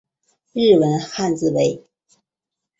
[0.53, 1.85] 日文汉字为。